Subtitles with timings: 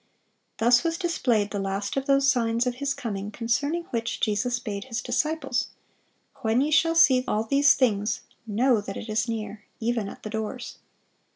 [0.57, 4.85] Thus was displayed the last of those signs of His coming, concerning which Jesus bade
[4.85, 5.67] His disciples,
[6.37, 10.29] "When ye shall see all these things, know that it is near, even at the
[10.31, 10.79] doors."